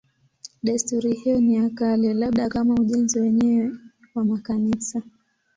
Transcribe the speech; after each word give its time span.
Desturi 0.63 1.13
hiyo 1.15 1.39
ni 1.39 1.55
ya 1.55 1.69
kale, 1.69 2.13
labda 2.13 2.49
kama 2.49 2.73
ujenzi 2.75 3.19
wenyewe 3.19 3.71
wa 4.15 4.25
makanisa. 4.25 5.01